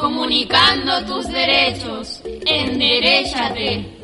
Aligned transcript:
Comunicando 0.00 1.04
tus 1.04 1.26
derechos. 1.28 2.20
Enderechate. 2.46 3.94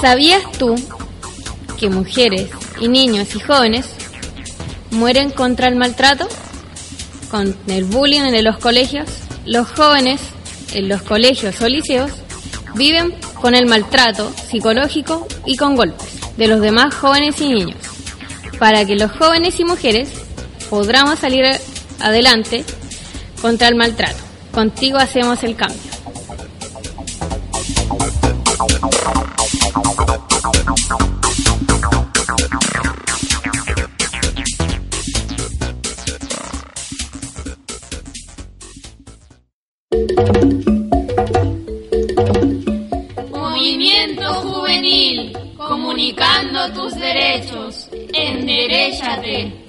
¿Sabías 0.00 0.42
tú 0.58 0.74
que 1.78 1.88
mujeres 1.88 2.50
y 2.78 2.88
niños 2.88 3.34
y 3.34 3.40
jóvenes 3.40 3.86
mueren 4.90 5.30
contra 5.30 5.68
el 5.68 5.76
maltrato? 5.76 6.28
Con 7.30 7.56
el 7.66 7.84
bullying 7.84 8.20
en 8.20 8.44
los 8.44 8.58
colegios, 8.58 9.08
los 9.46 9.68
jóvenes 9.68 10.20
en 10.72 10.88
los 10.88 11.02
colegios 11.02 11.60
o 11.60 11.68
liceos 11.68 12.10
viven 12.74 13.14
con 13.40 13.54
el 13.54 13.66
maltrato 13.66 14.32
psicológico 14.50 15.26
y 15.44 15.56
con 15.56 15.76
golpes 15.76 16.08
de 16.36 16.48
los 16.48 16.60
demás 16.60 16.94
jóvenes 16.94 17.40
y 17.40 17.48
niños. 17.48 17.78
Para 18.58 18.84
que 18.84 18.96
los 18.96 19.10
jóvenes 19.12 19.58
y 19.60 19.64
mujeres 19.64 20.10
podamos 20.70 21.18
salir 21.18 21.44
adelante 22.00 22.64
contra 23.40 23.68
el 23.68 23.76
maltrato. 23.76 24.18
Contigo 24.52 24.98
hacemos 24.98 25.42
el 25.44 25.56
cambio. 25.56 25.94
Movimiento 43.30 44.34
Juvenil, 44.42 45.36
comunicando 45.56 46.72
tus 46.72 46.94
derechos. 46.94 47.90
Enderechate. 48.12 49.63